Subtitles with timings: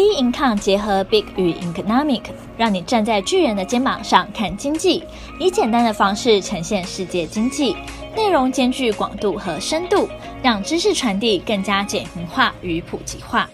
[0.00, 2.22] B Income 结合 Big 与 Economic，
[2.56, 5.04] 让你站在巨人的肩膀上看经济，
[5.38, 7.76] 以简单的方式呈现世界经济，
[8.16, 10.08] 内容兼具广度和深度，
[10.42, 13.50] 让知识传递更加简明化与普及化。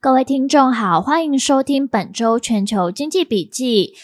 [0.00, 3.94] 各位听众好，欢迎收听本周全球经济笔记。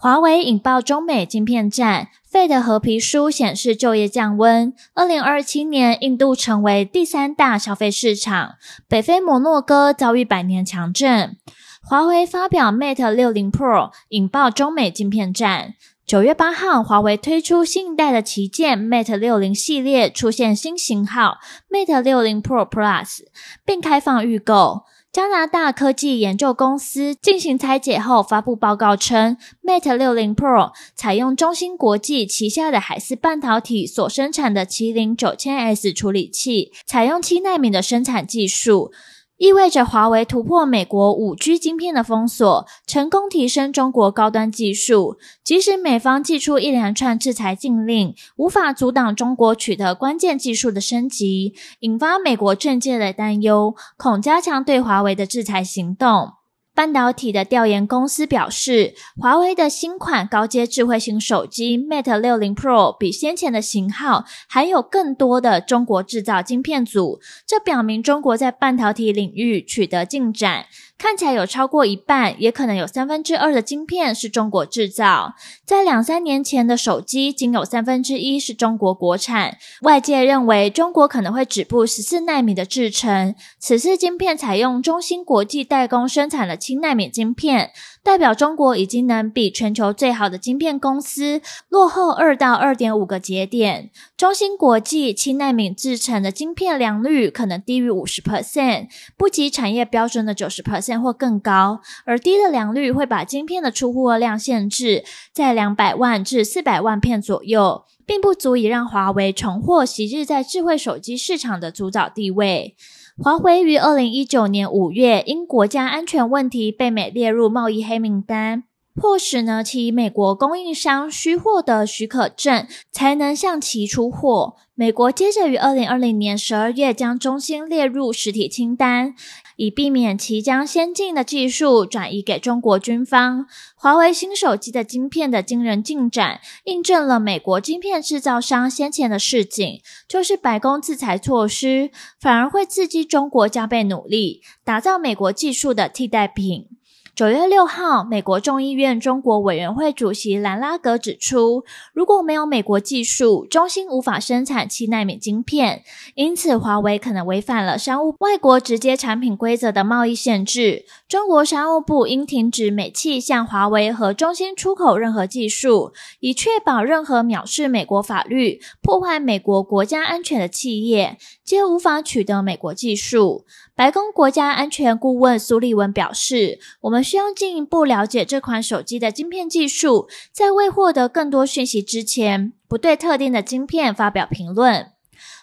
[0.00, 4.72] 华为引爆中美晶片战，Fed 褐皮书显示就业降温。
[4.94, 8.54] 二零二七年，印度成为第三大消费市场。
[8.86, 11.36] 北非摩洛哥遭遇百年强震。
[11.82, 15.74] 华为发表 Mate 六零 Pro，引爆中美晶片战。
[16.06, 23.22] 九月八号，华为推出新一代的旗舰 Mate 六零系列，出现新型号 Mate 六零 Pro Plus，
[23.64, 24.84] 并开放预购。
[25.18, 38.92] 加拿大科技研究公司进行拆解后发布报告称，Mate 60 Pro 采用中芯国际旗下的海思半导体所生产的麒麟 9000S 处理器，采用七纳米的生产技术。
[39.38, 45.16] 意味着华为突破美国五 G 晶片的封锁，成功提升中国高端技术。
[45.44, 56.37] 即使美方寄出一连串制裁禁令，无法阻挡中国取得关键技术的升级，引发美国政界的担忧，恐加强对华为的制裁行动。
[56.78, 70.66] 半导体的调研公司表示，华为的新款高阶智慧型手机 Mate 六零 Pro 比先前的型号含有更多的中国制造晶片组，这表明中国在半导体领域取得进展。
[70.98, 75.34] 看起来有超过一半，也可能有三分之二的晶片是中国制造。
[75.64, 79.56] 在两三年前的手机，仅有三分之一是中国国产。
[79.82, 83.36] 外界认为中国可能会止步十四纳米的制程。
[83.60, 87.70] 此次晶片采用中芯国际代工生产的七纳米晶片。
[88.00, 93.90] 代表中国已经能比全球最好的晶片公司落后二到二点五个节点。
[94.16, 98.86] 中芯国际七纳米制程的晶片良率可能低于五十 percent，
[99.18, 101.80] 不及产业标准的九十 percent 或更高。
[102.04, 112.76] 而低的良率会把晶片的出货量限制在两百万至四百万片左右，并不足以让华为重获昔日在智慧手机市场的主导地位。
[113.20, 118.62] 华为于二零一九年五月因国家安全问题被美列入贸易黑名单，
[118.98, 124.56] 迫使呢其美国供应商需获得许可证才能向其出货。
[124.74, 129.14] 美国接着于二零二零年十二月将中芯列入实体清单。
[129.56, 146.77] 以避免其将先进的技术转移给中国军方，华为新手机的晶片的惊人进展，印证了美国晶片制造商先前的示警，就是白宫制裁措施反而会刺激中国加倍努力，打造美国技术的替代品。
[147.18, 155.82] 九月六号，美国众议院中国委员会主席兰拉格指出，如果没有美国技术，中芯无法生产七纳米晶片，
[156.14, 160.84] 因此华为可能违反了商务外国直接产品规则的贸易限制。
[161.08, 173.44] 中国商务部应停止美企向华为和中芯出口任何技术，以确保任何藐视美国法律、破坏美国国家安全的企业皆无法取得美国技术。
[173.78, 184.88] 白宫国家安全顾问苏利文表示：“我们需要进一步了解这款手机的晶片技术，在未获得更多讯息之前，不对特定的晶片发表评论。”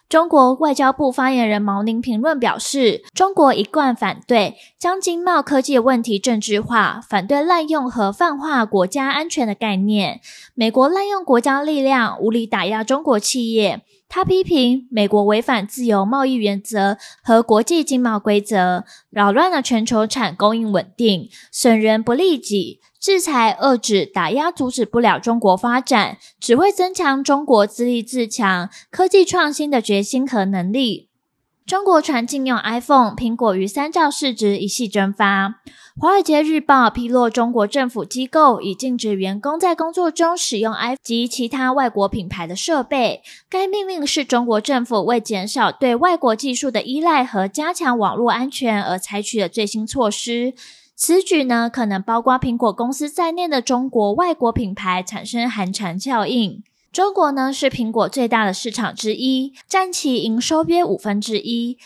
[0.10, 10.20] 中国外交部发言人毛宁评论表示：“中国一贯反对将经贸科技问题政治化，反对滥用和泛化国家安全的概念。
[10.54, 22.80] 美国滥用国家力量，无理打压中国企业。”他批评美国违反自由贸易原则和国际经贸规则，扰乱了全球产供应稳定，损人不利己。
[22.98, 31.10] 制裁、遏制、打压阻止不了中国发展，只会增强中国自立自强、科技创新的决心和能力。
[31.66, 35.62] 中国传禁用 iPhone，苹果逾三兆市值一夕蒸发。
[35.98, 43.24] 华尔街日报披露，中国政府机构已禁止员工在工作中使用 iPhone 及其他外国品牌的设备。
[43.50, 50.54] 该命令是中国政府为减少对外国技术的依赖和加强网络安全而采取的最新措施。
[50.96, 56.62] 此举呢，可能包括苹果公司在内的中国外国品牌产生寒蝉效应。
[56.96, 61.78] 中国呢，是苹果最大的市场之一，占其营收约五分之一。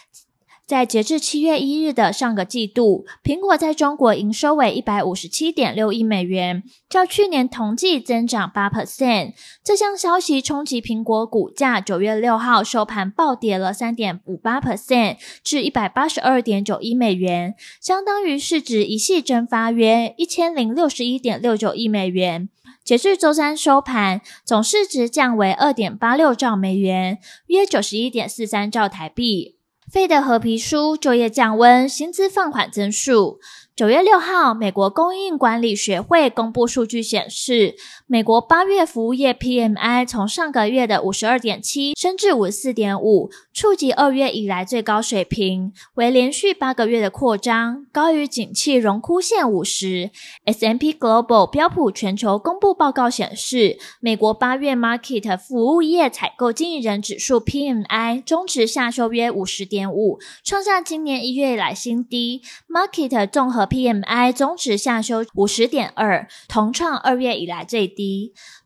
[0.67, 9.33] 在截至七月一日的上个季度，苹果在中国营收为一百五十七点六亿美元，较去年同季增长八 percent。
[9.63, 22.49] 这项消息冲击苹果股价，九月六号收盘暴跌了三点五八 percent，至一百八十二点九亿美元，相当于市值一夕蒸发约一千零六十一点六九亿美元。
[22.89, 29.57] 截至周三收盘，总市值降为二点八六兆美元，约九十一点四三兆台币。
[29.93, 33.39] Fed 褐皮书就业降温，薪资放缓增速。
[33.75, 37.75] 九月六号，美国供应管理学会公布数据显示，
[38.11, 50.09] 美国八月服务业 PMI 从上个月的五十二点七升至五十四点五，触及二月以来最高水平，为连续八个月的扩张，高于景气荣枯线五十。
[50.45, 62.41] S&P Global 标普全球公布报告显示，美国八月 Market 服务业采购经理人指数 PMI 终值下修约五十点五，创下今年一月以来新低。
[62.67, 67.98] Market 综合 PMI 终值下修五十点二，同创二月以来最低。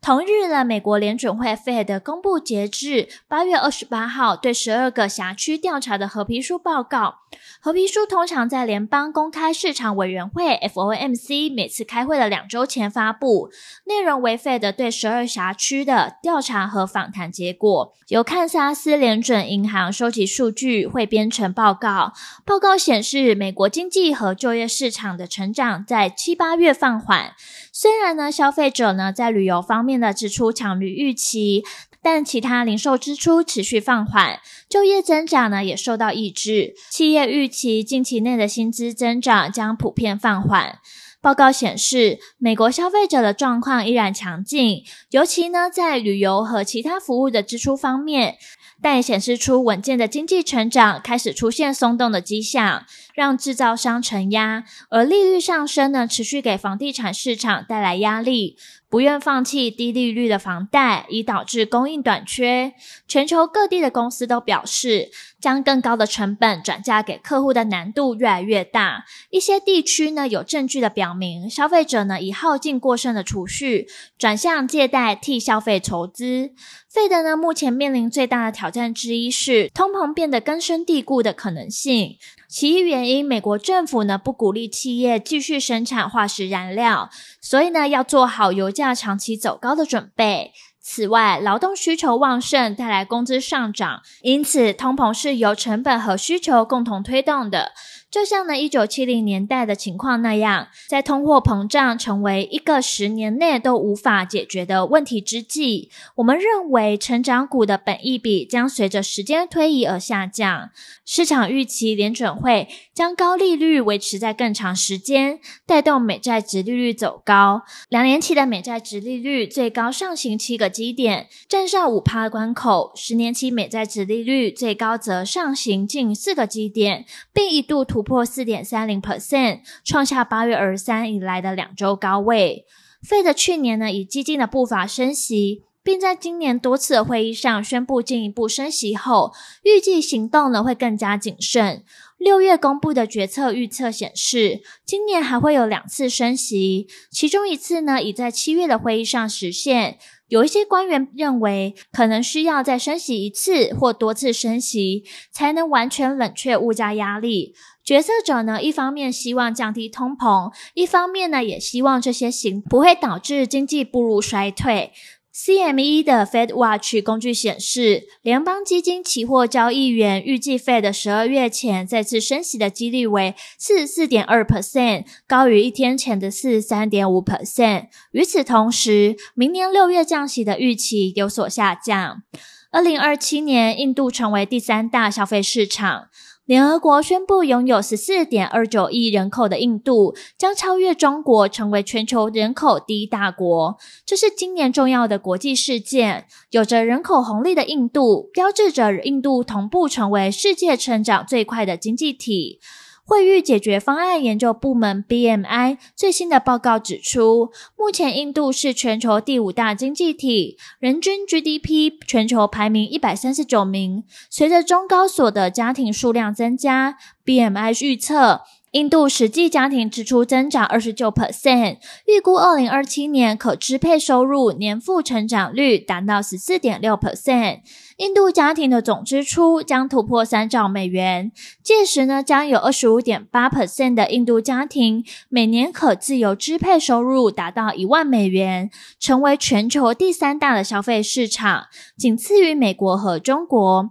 [0.00, 7.16] 同日呢，美国联准会 Fed 公布截至八月二十八号对十二个辖区调查的合皮书报告。
[7.60, 13.50] 合皮书通常在联邦公开市场委员会 FOMC 每次开会的两周前发布，
[13.86, 22.12] 内容为 Fed 对十二辖区的调查和访谈结果，由堪萨斯联准银行收集数据汇编成报告。
[22.44, 27.32] 报告显示，美国经济和就业市场的成长在七八月放缓，
[27.76, 31.64] 虽然呢，消费者呢在旅游方面的支出强于预期，
[32.00, 34.38] 但其他零售支出持续放缓，
[34.68, 36.76] 就业增长呢也受到抑制。
[36.88, 40.78] 企业预期近期内的薪资增长将普遍放缓。
[41.20, 48.36] 报告显示，美国消费者的状况依然强劲，尤其呢在旅游和其他服务的支出方面。
[48.82, 52.84] 但也显示出稳健的经济成长开始出现松动的迹象，
[53.14, 58.56] 让制造商承压，而利率上升呢，持续给房地产市场带来压力。
[58.94, 62.74] 不愿放弃低利率的房贷，以导致供应短缺。
[63.08, 65.10] 全球各地的公司都表示，
[65.40, 69.04] 将更高的成本转嫁给客户的难度越来越大。
[69.30, 76.52] 一些地区呢，有证据的表明，消费者呢已耗尽过剩的储蓄，转向借贷替消费筹资。
[76.88, 82.16] 费德呢，目前面临最大的挑战之一是通膨变得根深蒂固的可能性。
[82.46, 87.10] 其一原因，美国政府呢不鼓励企业继续生产化石燃料，
[87.40, 90.52] 所以呢要做好油价长期走高的准备。
[90.80, 97.72] 此外，劳动需求旺盛带来工资上涨，因此通膨是由成本和需求共同推动的。
[98.14, 110.70] 就像呢，一九七零年代的情况那样，在通货膨胀成为一个十年内都无法解决的问题之际，我们认为成长股的本益比将随着时间推移而下降。
[111.04, 117.62] 市场预期联准会将高利率维持在更长时间，带动美债殖利率走高。
[117.88, 132.66] 两年期的美债殖利率最高上行七个基点，站上五趴关口；十年期美债殖利率最高则上行近四个基点，并一度突破四点三零 percent，创下八月二十三以来的两周高位。
[133.02, 141.82] Fed 去年呢以激进的步伐升息，并在今年多次的会议上宣布进一步升息后，预计行动呢会更加谨慎。
[142.16, 149.98] 六月公布的决策预测显示，今年还会有两次升息，其中一次呢已在七月的会议上实现。
[150.28, 157.54] 有一些官员认为，可能需要再升息一次或多次升息，才能完全冷却物价压力。
[157.84, 164.92] 决策者呢，一方面希望降低通膨，一方面呢，也希望这些行不会导致经济步入衰退。
[165.34, 177.88] CME 的 Fed Watch 工具显示，联邦基金期货交易员预计 Fed 十二月前再次升息的几率为四十四点二 percent，高于一天前的四十三点五 percent。
[178.12, 182.22] 与此同时，明年六月降息的预期有所下降。
[182.70, 186.08] 二零二七年，印度成为第三大消费市场。
[186.46, 193.78] 联合国宣布，拥有十四点二九亿人口的印度将超越中国，成为全球人口第一大国。
[194.04, 196.26] 这是今年重要的国际事件。
[196.50, 202.60] 有着人口红利的印度，标志着印度同步成为世界成长最快的经济体。
[203.06, 214.04] 惠誉解决方案研究部门 BMI 最新的报告指出，目前印度是全球第五大经济体，人均 GDP 全球排名一百三十九名。
[214.30, 218.40] 随着中高所得家庭数量增加，BMI 预测。
[218.72, 221.76] 印度实际家庭支出增长二十九 percent，
[222.08, 227.60] 预估二零二七年可支配收入年复成长率达到十四点六 percent。
[227.98, 231.30] 印度家庭的总支出将突破三兆美元，
[231.62, 243.90] 届时呢，将有二十五点八 percent 的印度家庭每年可自由支配收入达到一万美元，成为全球第三大的消费市场，仅次于美国和中国。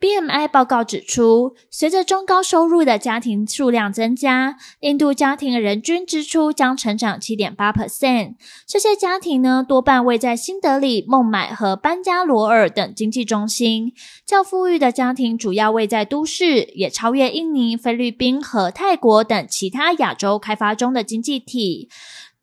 [0.00, 8.34] BMI 报告指出，随着中高收入的家庭数量增加，印度家庭的人均支出将成长7.8%。
[8.66, 13.92] 这些家庭呢，多半位在新德里、孟买和班加罗尔等经济中中心。
[14.24, 21.88] 较富裕的家庭主要位在都市，也超越印尼、菲律宾和泰国等其他亚洲开发中的经济体。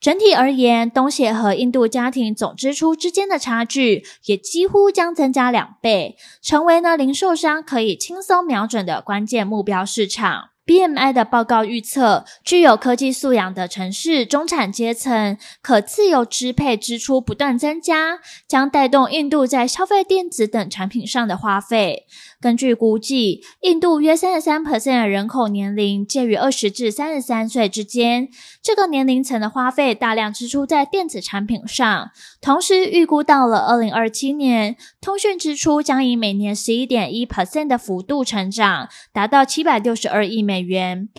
[0.02, 10.50] 整体而言，东协和印度家庭总支出之间的差距也几乎将增加两倍，成为呢零售商可以轻松瞄准的关键目标市场。
[10.70, 22.06] BMI 的报告预测，具有科技素养的城市中产阶层可自由支配支出不断增加，将带动印度在消费电子等产品上的花费。
[22.42, 28.30] 根据估计，印度约三十三 percent 的人口年龄介于二十至三十三岁之间，
[28.64, 32.12] 这个年龄层的花费大量支出在电子产品上。
[32.40, 41.10] 同时，预估到了二零二七年，通讯支出将以每年十一点一 percent 的幅度成长，达到七百六十二亿美元。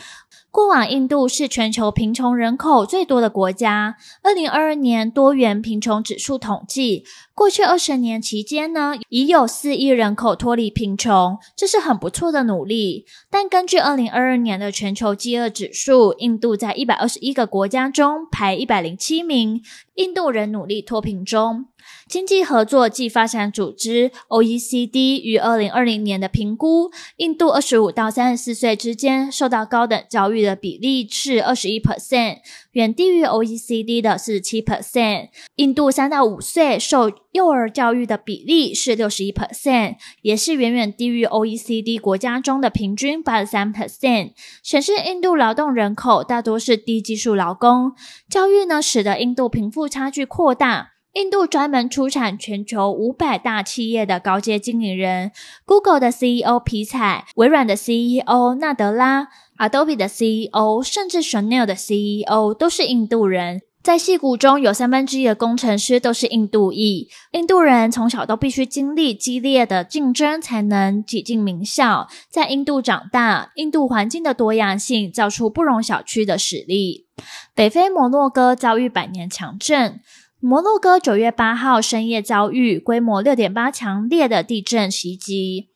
[0.53, 3.97] 过往，印度是全球贫穷人口最多的国家。
[4.23, 7.05] 二零二二年多元贫穷指数统计，
[7.35, 13.07] 过去二十年期间呢，已有四亿人口脱离贫穷，这是很不错的努力。
[13.31, 19.63] 但根据二零二二年的全球饥饿指数，印度在一百二十一个国家中排一百零七名，
[19.95, 21.67] 印度仍努力脱贫中。
[22.11, 32.39] 经济合作暨发展组织 （OECD） 于二零二零年的评估，印度二十五到三十四岁之间受到高等教育的比例是二十一 percent，
[32.73, 35.29] 远低于 OECD 的四十七 percent。
[35.55, 44.33] 印度三到五岁受幼儿教育的比例是六十一 percent，也是远远低于 OECD 国家中的平均八十三 percent。
[44.65, 47.93] 显示印度劳动人口大多是低技术劳工，
[48.29, 50.95] 教育呢使得印度贫富差距扩大。
[51.15, 55.33] 印度专门出产全球五百大企业的高阶经理人
[55.65, 59.27] ，Google 的 CEO 皮采，微软的 CEO 纳德拉
[59.59, 63.63] ，Adobe 的 CEO，甚至 Chanel 的 CEO 都是印度人。
[63.83, 67.09] 在矽谷中有三分之一的工程师都是印度裔。
[67.33, 72.07] 印度人从小都必须经历激烈的竞争，才能挤进名校。
[72.29, 77.07] 在印度长大，印度环境的多样性造出不容小觑的实力。
[77.55, 80.01] 北非摩洛哥遭遇百年强震。
[80.43, 85.69] 摩洛哥九月八号深夜遭遇规模六点八强烈的地震袭击。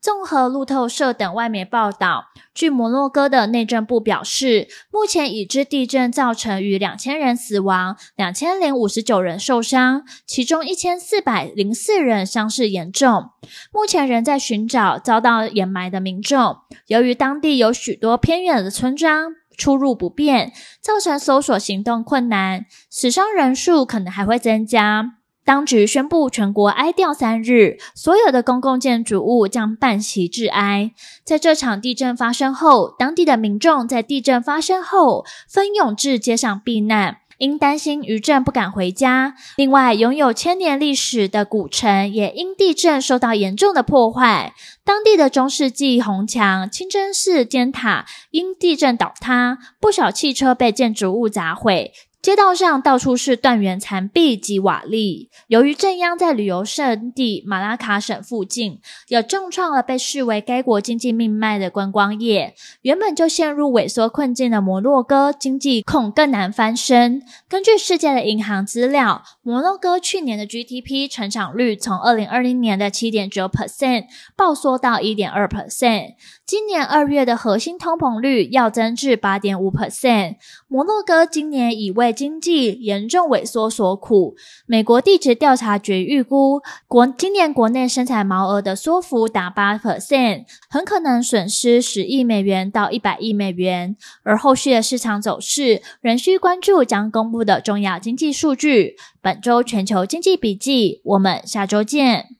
[0.00, 13.30] 综合路透社等外媒报道，据摩洛哥的内政部表示，目前已知地震造成逾两千人死亡，两千零五十九人受伤，其中一千四百零四人伤势严重。
[13.72, 16.58] 目前仍在寻找遭到掩埋的民众。
[16.86, 19.34] 由于当地有许多偏远的村庄。
[19.56, 25.14] 出入不便，造成搜索行动困难，死伤人数可能还会增加。
[25.44, 30.92] 当局宣布全国哀悼三日，所有的公共建筑物将办席致哀。
[31.24, 37.18] 在这场地震发生后，当地的民众在地震发生后蜂拥至街上避难。
[37.38, 44.54] 因担心余震不敢回家，另外拥有千年历史的古城也因地震受到严重的破坏。
[44.84, 51.92] 当地的中世纪红墙、清真寺尖塔因地震倒塌，不少汽车被建筑物砸毁。
[52.20, 55.26] 街道上到处是断垣残壁及瓦砾。
[55.48, 62.54] 由于震央在旅游胜地马拉卡省附近，也重创了被视为该国经济命脉的观光业。
[62.82, 67.24] 原本就陷入萎缩困境的摩洛哥经济恐更难翻身。
[67.48, 74.04] 根据世界的银行资料，摩洛哥去年的 GDP 成长率从二零二零年的七点九 percent
[74.36, 76.14] 暴缩到一点二 percent。
[76.46, 80.36] 今年二月的核心通膨率要增至八点五 percent。
[80.68, 84.36] 摩洛哥今年已为经济严重萎缩所苦。
[84.64, 93.96] 美国地质调查局预估，国今年国内生产毛额的缩幅达八 percent，很可能损失十亿美元到一百亿美元。
[94.22, 98.94] 而后续的市场走势仍需关注将公布的重要经济数据。
[99.32, 102.36] 本周全球经济笔记，我们下周见。